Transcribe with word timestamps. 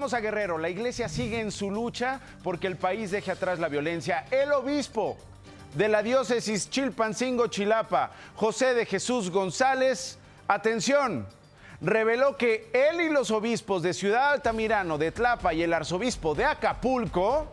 Vamos 0.00 0.14
a 0.14 0.20
Guerrero, 0.20 0.56
la 0.56 0.70
iglesia 0.70 1.10
sigue 1.10 1.40
en 1.40 1.52
su 1.52 1.70
lucha 1.70 2.20
porque 2.42 2.66
el 2.66 2.76
país 2.76 3.10
deje 3.10 3.32
atrás 3.32 3.58
la 3.58 3.68
violencia. 3.68 4.24
El 4.30 4.50
obispo 4.52 5.18
de 5.74 5.88
la 5.88 6.02
diócesis 6.02 6.70
Chilpancingo 6.70 7.48
Chilapa, 7.48 8.10
José 8.34 8.72
de 8.72 8.86
Jesús 8.86 9.28
González, 9.30 10.16
atención, 10.48 11.26
reveló 11.82 12.38
que 12.38 12.70
él 12.72 13.02
y 13.02 13.10
los 13.10 13.30
obispos 13.30 13.82
de 13.82 13.92
Ciudad 13.92 14.30
Altamirano, 14.30 14.96
de 14.96 15.12
Tlapa 15.12 15.52
y 15.52 15.62
el 15.64 15.74
arzobispo 15.74 16.34
de 16.34 16.46
Acapulco 16.46 17.52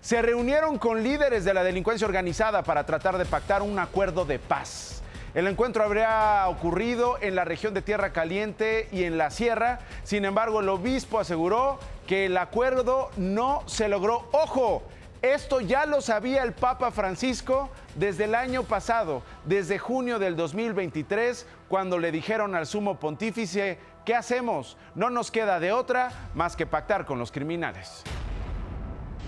se 0.00 0.22
reunieron 0.22 0.78
con 0.78 1.02
líderes 1.02 1.44
de 1.44 1.52
la 1.52 1.64
delincuencia 1.64 2.06
organizada 2.06 2.62
para 2.62 2.86
tratar 2.86 3.18
de 3.18 3.24
pactar 3.24 3.62
un 3.62 3.76
acuerdo 3.80 4.24
de 4.24 4.38
paz. 4.38 5.02
El 5.38 5.46
encuentro 5.46 5.84
habría 5.84 6.48
ocurrido 6.48 7.16
en 7.20 7.36
la 7.36 7.44
región 7.44 7.72
de 7.72 7.80
Tierra 7.80 8.12
Caliente 8.12 8.88
y 8.90 9.04
en 9.04 9.18
la 9.18 9.30
Sierra. 9.30 9.78
Sin 10.02 10.24
embargo, 10.24 10.58
el 10.58 10.68
obispo 10.68 11.20
aseguró 11.20 11.78
que 12.08 12.26
el 12.26 12.36
acuerdo 12.36 13.12
no 13.16 13.62
se 13.66 13.86
logró. 13.86 14.28
Ojo, 14.32 14.82
esto 15.22 15.60
ya 15.60 15.86
lo 15.86 16.00
sabía 16.00 16.42
el 16.42 16.54
Papa 16.54 16.90
Francisco 16.90 17.70
desde 17.94 18.24
el 18.24 18.34
año 18.34 18.64
pasado, 18.64 19.22
desde 19.44 19.78
junio 19.78 20.18
del 20.18 20.34
2023, 20.34 21.46
cuando 21.68 22.00
le 22.00 22.10
dijeron 22.10 22.56
al 22.56 22.66
sumo 22.66 22.98
pontífice, 22.98 23.78
¿qué 24.04 24.16
hacemos? 24.16 24.76
No 24.96 25.08
nos 25.08 25.30
queda 25.30 25.60
de 25.60 25.70
otra 25.70 26.10
más 26.34 26.56
que 26.56 26.66
pactar 26.66 27.06
con 27.06 27.20
los 27.20 27.30
criminales 27.30 28.02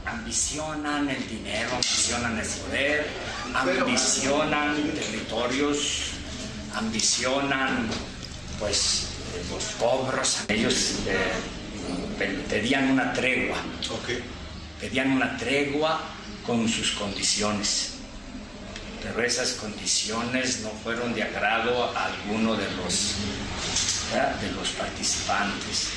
ambicionan 0.06 1.08
el 1.08 1.28
dinero, 1.28 1.70
ambicionan 1.72 2.38
el 2.38 2.46
poder, 2.46 3.06
ambicionan 3.54 4.76
territorios, 4.92 6.09
ambicionan 6.74 7.88
pues 8.58 9.08
los 9.50 9.64
cobros. 9.78 10.38
Ellos 10.48 10.96
eh, 11.06 12.36
pedían 12.48 12.90
una 12.90 13.12
tregua, 13.12 13.56
pedían 14.80 15.12
una 15.12 15.36
tregua 15.36 16.00
con 16.46 16.68
sus 16.68 16.92
condiciones. 16.92 17.94
Pero 19.02 19.22
esas 19.22 19.52
condiciones 19.52 20.60
no 20.60 20.70
fueron 20.82 21.14
de 21.14 21.22
agrado 21.22 21.84
a 21.96 22.06
alguno 22.06 22.54
de 22.54 22.66
los, 22.72 23.14
de 24.12 24.52
los 24.52 24.68
participantes. 24.70 25.88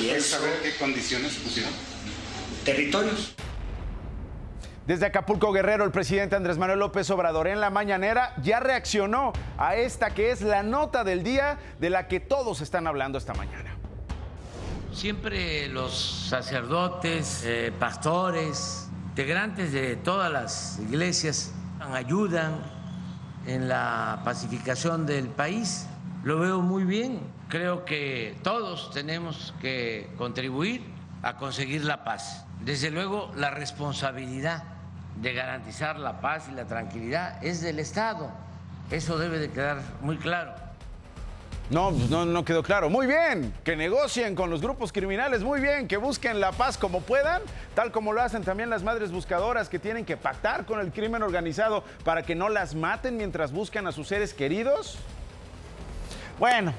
¿Y 0.00 0.10
eso, 0.10 0.36
saber 0.36 0.62
qué 0.62 0.76
condiciones 0.76 1.32
pusieron? 1.34 1.72
territorios. 2.64 3.32
Desde 4.86 5.06
Acapulco 5.06 5.52
Guerrero, 5.52 5.84
el 5.84 5.90
presidente 5.90 6.36
Andrés 6.36 6.56
Manuel 6.56 6.78
López 6.78 7.08
Obrador 7.10 7.46
en 7.48 7.60
la 7.60 7.70
mañanera 7.70 8.34
ya 8.42 8.60
reaccionó 8.60 9.32
a 9.58 9.76
esta 9.76 10.10
que 10.10 10.30
es 10.30 10.40
la 10.40 10.62
nota 10.62 11.04
del 11.04 11.22
día 11.22 11.58
de 11.78 11.90
la 11.90 12.08
que 12.08 12.18
todos 12.18 12.60
están 12.60 12.86
hablando 12.86 13.18
esta 13.18 13.34
mañana. 13.34 13.76
Siempre 14.92 15.68
los 15.68 16.28
sacerdotes, 16.28 17.44
eh, 17.44 17.72
pastores, 17.78 18.88
integrantes 19.10 19.72
de 19.72 19.96
todas 19.96 20.32
las 20.32 20.78
iglesias 20.80 21.52
ayudan 21.92 22.60
en 23.46 23.68
la 23.68 24.22
pacificación 24.24 25.06
del 25.06 25.28
país. 25.28 25.86
Lo 26.24 26.38
veo 26.40 26.62
muy 26.62 26.84
bien. 26.84 27.20
Creo 27.48 27.84
que 27.84 28.36
todos 28.42 28.90
tenemos 28.92 29.54
que 29.60 30.10
contribuir 30.16 30.82
a 31.22 31.36
conseguir 31.36 31.84
la 31.84 32.04
paz. 32.04 32.44
Desde 32.60 32.90
luego, 32.90 33.32
la 33.36 33.50
responsabilidad 33.50 34.62
de 35.16 35.34
garantizar 35.34 35.98
la 35.98 36.20
paz 36.20 36.48
y 36.50 36.54
la 36.54 36.66
tranquilidad 36.66 37.42
es 37.44 37.60
del 37.60 37.78
Estado. 37.78 38.30
Eso 38.90 39.18
debe 39.18 39.38
de 39.38 39.50
quedar 39.50 39.78
muy 40.00 40.16
claro. 40.16 40.54
No, 41.70 41.92
no, 41.92 42.26
no 42.26 42.44
quedó 42.44 42.64
claro. 42.64 42.90
Muy 42.90 43.06
bien, 43.06 43.54
que 43.62 43.76
negocien 43.76 44.34
con 44.34 44.50
los 44.50 44.60
grupos 44.60 44.92
criminales, 44.92 45.44
muy 45.44 45.60
bien, 45.60 45.86
que 45.86 45.96
busquen 45.96 46.40
la 46.40 46.50
paz 46.50 46.76
como 46.76 47.00
puedan, 47.00 47.42
tal 47.76 47.92
como 47.92 48.12
lo 48.12 48.20
hacen 48.20 48.42
también 48.42 48.70
las 48.70 48.82
madres 48.82 49.12
buscadoras 49.12 49.68
que 49.68 49.78
tienen 49.78 50.04
que 50.04 50.16
pactar 50.16 50.66
con 50.66 50.80
el 50.80 50.90
crimen 50.90 51.22
organizado 51.22 51.84
para 52.04 52.24
que 52.24 52.34
no 52.34 52.48
las 52.48 52.74
maten 52.74 53.16
mientras 53.16 53.52
buscan 53.52 53.86
a 53.86 53.92
sus 53.92 54.08
seres 54.08 54.34
queridos. 54.34 54.98
Bueno, 56.40 56.74